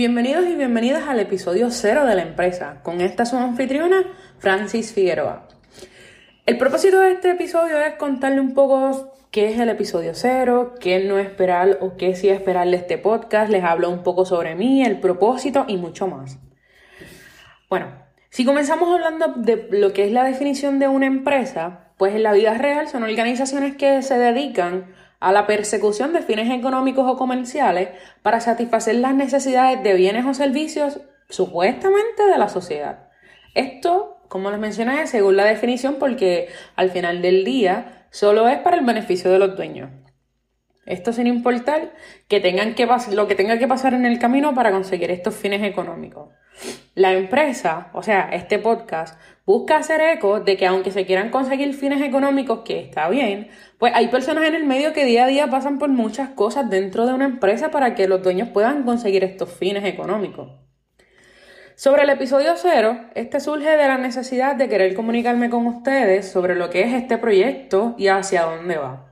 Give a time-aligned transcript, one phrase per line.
[0.00, 2.80] Bienvenidos y bienvenidas al episodio cero de la empresa.
[2.82, 4.02] Con esta su anfitriona,
[4.38, 5.46] Francis Figueroa.
[6.46, 11.04] El propósito de este episodio es contarle un poco qué es el episodio cero, qué
[11.04, 13.50] no esperar o qué sí esperar de este podcast.
[13.50, 16.38] Les hablo un poco sobre mí, el propósito y mucho más.
[17.68, 17.92] Bueno,
[18.30, 22.32] si comenzamos hablando de lo que es la definición de una empresa, pues en la
[22.32, 27.90] vida real son organizaciones que se dedican a la persecución de fines económicos o comerciales
[28.22, 33.10] para satisfacer las necesidades de bienes o servicios supuestamente de la sociedad.
[33.54, 38.78] Esto, como les mencioné, según la definición, porque al final del día solo es para
[38.78, 39.90] el beneficio de los dueños.
[40.86, 41.92] Esto sin importar
[42.26, 45.62] que tengan que lo que tenga que pasar en el camino para conseguir estos fines
[45.62, 46.30] económicos.
[46.94, 51.72] La empresa, o sea, este podcast, busca hacer eco de que aunque se quieran conseguir
[51.74, 55.46] fines económicos, que está bien, pues hay personas en el medio que día a día
[55.48, 59.50] pasan por muchas cosas dentro de una empresa para que los dueños puedan conseguir estos
[59.52, 60.50] fines económicos.
[61.76, 66.54] Sobre el episodio cero, este surge de la necesidad de querer comunicarme con ustedes sobre
[66.54, 69.10] lo que es este proyecto y hacia dónde va.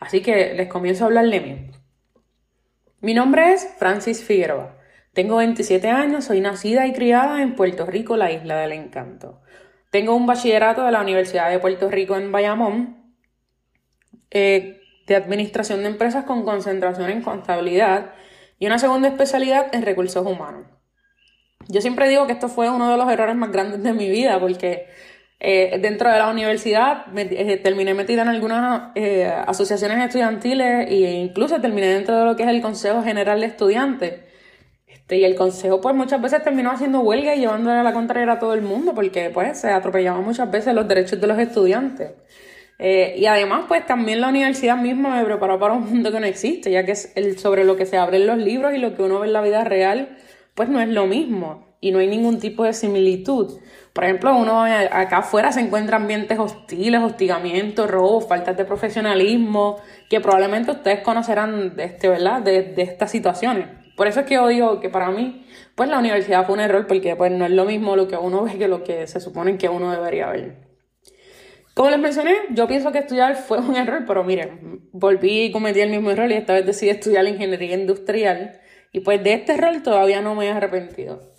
[0.00, 1.70] Así que les comienzo a hablar de mí.
[3.02, 4.75] Mi nombre es Francis Figueroa.
[5.16, 9.40] Tengo 27 años, soy nacida y criada en Puerto Rico, la isla del encanto.
[9.90, 13.14] Tengo un bachillerato de la Universidad de Puerto Rico en Bayamón
[14.30, 18.12] eh, de Administración de Empresas con concentración en contabilidad
[18.58, 20.66] y una segunda especialidad en recursos humanos.
[21.66, 24.38] Yo siempre digo que esto fue uno de los errores más grandes de mi vida
[24.38, 24.86] porque
[25.40, 28.90] eh, dentro de la universidad eh, terminé metida en algunas
[29.46, 34.25] asociaciones estudiantiles e incluso terminé dentro de lo que es el Consejo General de Estudiantes.
[35.06, 38.32] Este, y el consejo, pues muchas veces terminó haciendo huelga y llevándole a la contraria
[38.32, 42.10] a todo el mundo, porque pues se atropellaban muchas veces los derechos de los estudiantes.
[42.80, 46.26] Eh, y además, pues también la universidad misma me preparó para un mundo que no
[46.26, 49.02] existe, ya que es el, sobre lo que se abren los libros y lo que
[49.02, 50.18] uno ve en la vida real,
[50.56, 53.60] pues no es lo mismo y no hay ningún tipo de similitud.
[53.92, 59.76] Por ejemplo, uno acá afuera se encuentra ambientes hostiles, hostigamientos, robos, faltas de profesionalismo,
[60.10, 62.42] que probablemente ustedes conocerán este, ¿verdad?
[62.42, 63.85] de, de estas situaciones.
[63.96, 66.86] Por eso es que yo digo que para mí, pues la universidad fue un error,
[66.86, 69.56] porque pues no es lo mismo lo que uno ve que lo que se supone
[69.56, 70.66] que uno debería ver.
[71.74, 75.80] Como les mencioné, yo pienso que estudiar fue un error, pero miren, volví y cometí
[75.80, 78.60] el mismo error y esta vez decidí estudiar ingeniería industrial.
[78.92, 81.34] Y pues de este error todavía no me he arrepentido.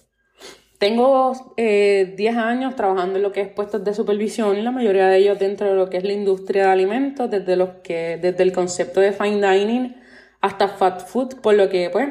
[0.78, 5.18] Tengo eh, 10 años trabajando en lo que es puestos de supervisión, la mayoría de
[5.18, 8.52] ellos dentro de lo que es la industria de alimentos, desde, los que, desde el
[8.52, 9.96] concepto de fine dining
[10.40, 12.10] hasta fast food, por lo que pues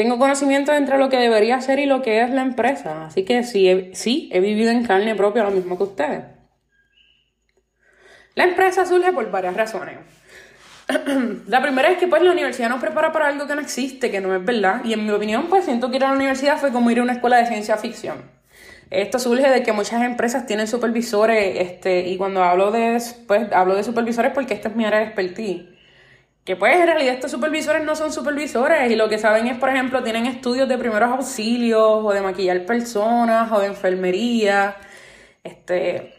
[0.00, 3.44] tengo conocimiento entre lo que debería ser y lo que es la empresa, así que
[3.44, 6.24] sí, sí, he vivido en carne propia lo mismo que ustedes.
[8.34, 9.98] La empresa surge por varias razones.
[11.48, 14.22] la primera es que pues la universidad nos prepara para algo que no existe, que
[14.22, 16.72] no es verdad, y en mi opinión pues siento que ir a la universidad fue
[16.72, 18.22] como ir a una escuela de ciencia ficción.
[18.88, 23.74] Esto surge de que muchas empresas tienen supervisores, este, y cuando hablo de, pues, hablo
[23.74, 25.69] de supervisores porque esta es mi área de expertise
[26.50, 29.68] que pues en realidad estos supervisores no son supervisores y lo que saben es, por
[29.68, 34.74] ejemplo, tienen estudios de primeros auxilios o de maquillar personas o de enfermería.
[35.44, 36.12] Este,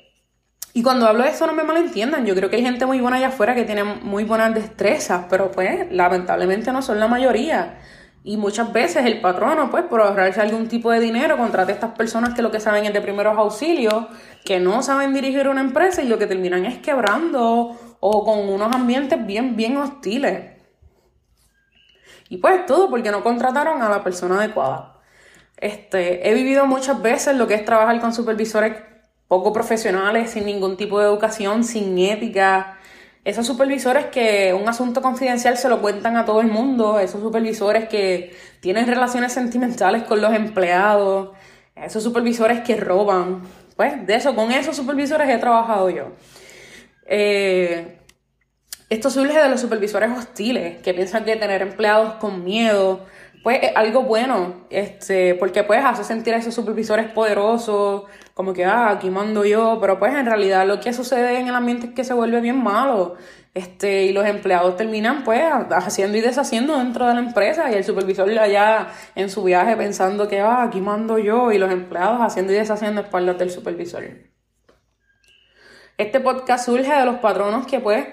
[0.74, 3.18] y cuando hablo de eso no me malentiendan, yo creo que hay gente muy buena
[3.18, 7.80] allá afuera que tiene muy buenas destrezas, pero pues lamentablemente no son la mayoría.
[8.24, 11.92] Y muchas veces el patrono, pues por ahorrarse algún tipo de dinero, contrata a estas
[11.92, 14.06] personas que lo que saben es de primeros auxilios,
[14.46, 18.76] que no saben dirigir una empresa y lo que terminan es quebrando o con unos
[18.76, 20.58] ambientes bien, bien hostiles.
[22.28, 25.00] Y pues todo porque no contrataron a la persona adecuada.
[25.58, 28.76] Este, he vivido muchas veces lo que es trabajar con supervisores
[29.28, 32.80] poco profesionales, sin ningún tipo de educación, sin ética.
[33.24, 37.88] Esos supervisores que un asunto confidencial se lo cuentan a todo el mundo, esos supervisores
[37.88, 41.30] que tienen relaciones sentimentales con los empleados,
[41.76, 43.44] esos supervisores que roban.
[43.76, 46.14] Pues de eso, con esos supervisores he trabajado yo.
[47.14, 47.98] Eh,
[48.90, 53.06] esto surge de los supervisores hostiles, que piensan que tener empleados con miedo,
[53.44, 58.04] pues es algo bueno, este, porque pues hace sentir a esos supervisores poderosos,
[58.34, 61.56] como que, ah, aquí mando yo, pero pues en realidad lo que sucede en el
[61.56, 63.16] ambiente es que se vuelve bien malo,
[63.54, 67.84] este, y los empleados terminan pues haciendo y deshaciendo dentro de la empresa, y el
[67.84, 72.54] supervisor allá en su viaje pensando que, ah, aquí mando yo, y los empleados haciendo
[72.54, 74.31] y deshaciendo espaldas del supervisor.
[75.98, 78.06] Este podcast surge de los patronos que pues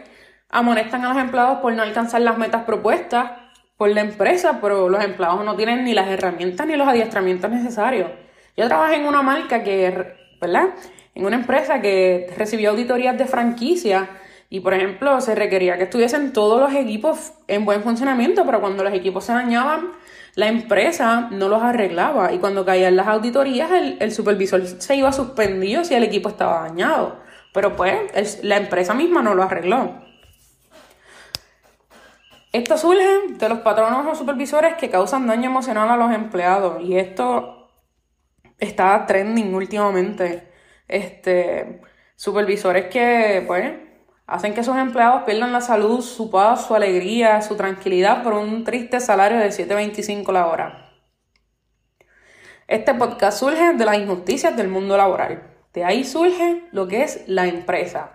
[0.51, 3.31] amonestan a los empleados por no alcanzar las metas propuestas
[3.77, 8.11] por la empresa, pero los empleados no tienen ni las herramientas ni los adiestramientos necesarios.
[8.57, 10.71] Yo trabajé en una marca que, ¿verdad?
[11.15, 14.09] En una empresa que recibió auditorías de franquicia
[14.51, 18.83] Y por ejemplo, se requería que estuviesen todos los equipos en buen funcionamiento, pero cuando
[18.83, 19.93] los equipos se dañaban,
[20.35, 22.33] la empresa no los arreglaba.
[22.33, 27.28] Y cuando caían las auditorías, el, supervisor se iba suspendido si el equipo estaba dañado.
[27.53, 30.09] Pero pues la empresa misma no lo arregló.
[32.53, 36.83] Esto surge de los patronos o supervisores que causan daño emocional a los empleados.
[36.83, 37.71] Y esto
[38.59, 40.51] está trending últimamente.
[40.89, 41.83] Este,
[42.17, 43.73] supervisores que, pues,
[44.27, 48.65] hacen que sus empleados pierdan la salud, su paz, su alegría, su tranquilidad por un
[48.65, 50.91] triste salario de 7.25 la hora.
[52.67, 55.58] Este podcast surge de las injusticias del mundo laboral.
[55.75, 58.13] De ahí surge lo que es la empresa.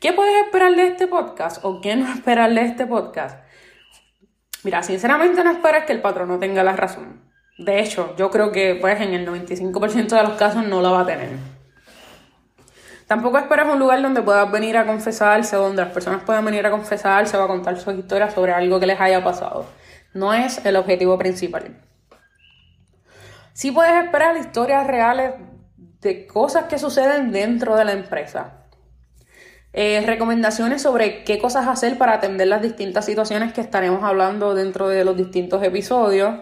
[0.00, 3.38] ¿Qué puedes esperar de este podcast o qué no esperar de este podcast?
[4.62, 7.22] Mira, sinceramente no esperes que el patrón tenga la razón.
[7.58, 11.00] De hecho, yo creo que pues en el 95% de los casos no la va
[11.00, 11.30] a tener.
[13.06, 16.70] Tampoco esperes un lugar donde puedas venir a confesarse, donde las personas puedan venir a
[16.70, 19.66] confesarse o a contar sus historias sobre algo que les haya pasado.
[20.14, 21.76] No es el objetivo principal.
[23.52, 25.32] Sí puedes esperar historias reales
[26.00, 28.60] de cosas que suceden dentro de la empresa.
[29.72, 34.88] Eh, recomendaciones sobre qué cosas hacer para atender las distintas situaciones que estaremos hablando dentro
[34.88, 36.40] de los distintos episodios.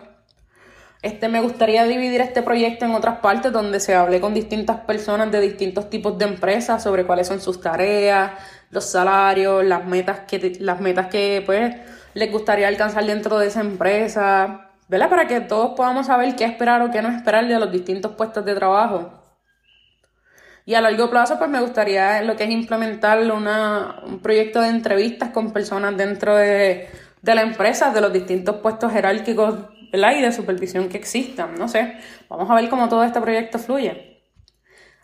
[1.02, 5.30] Este, me gustaría dividir este proyecto en otras partes donde se hable con distintas personas
[5.30, 8.32] de distintos tipos de empresas sobre cuáles son sus tareas,
[8.70, 11.76] los salarios, las metas que, las metas que pues,
[12.14, 15.10] les gustaría alcanzar dentro de esa empresa, ¿verdad?
[15.10, 18.44] Para que todos podamos saber qué esperar o qué no esperar de los distintos puestos
[18.44, 19.17] de trabajo.
[20.68, 24.68] Y a largo plazo, pues me gustaría lo que es implementar una, un proyecto de
[24.68, 26.90] entrevistas con personas dentro de,
[27.22, 29.60] de la empresa, de los distintos puestos jerárquicos
[29.90, 30.10] ¿verdad?
[30.18, 31.54] y de supervisión que existan.
[31.54, 31.96] No sé,
[32.28, 34.20] vamos a ver cómo todo este proyecto fluye.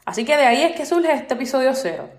[0.05, 2.11] Así que de ahí es que surge este episodio cero,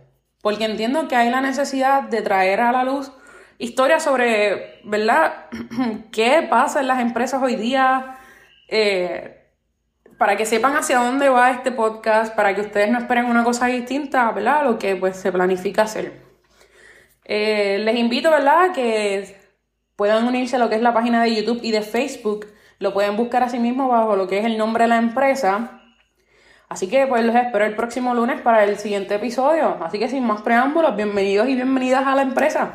[0.42, 3.12] porque entiendo que hay la necesidad de traer a la luz
[3.60, 5.46] historias sobre, ¿verdad?,
[6.12, 8.18] qué pasa en las empresas hoy día.
[8.68, 9.45] Eh,
[10.18, 13.68] para que sepan hacia dónde va este podcast, para que ustedes no esperen una cosa
[13.68, 14.64] distinta, ¿verdad?
[14.64, 16.22] Lo que pues se planifica hacer.
[17.26, 18.72] Eh, les invito, ¿verdad?
[18.74, 19.36] Que
[19.96, 22.48] puedan unirse a lo que es la página de YouTube y de Facebook.
[22.80, 25.82] Lo pueden buscar así mismo bajo lo que es el nombre de la empresa.
[26.70, 29.78] Así que pues los espero el próximo lunes para el siguiente episodio.
[29.84, 32.74] Así que sin más preámbulos, bienvenidos y bienvenidas a la empresa.